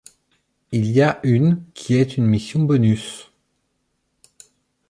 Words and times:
Il 0.71 0.89
y 0.89 0.99
a 1.03 1.19
une 1.21 1.61
qui 1.75 1.93
est 1.93 2.17
une 2.17 2.25
mission 2.25 2.63
bonus. 2.63 3.31